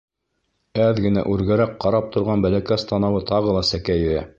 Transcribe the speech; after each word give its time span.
Әҙ 0.85 1.01
генә 1.03 1.25
үргәрәк 1.35 1.77
ҡарап 1.85 2.11
торған 2.17 2.49
бәләкәс 2.49 2.91
танауы 2.95 3.27
тағы 3.35 3.57
ла 3.61 3.69
сәкәйҙе. 3.75 4.23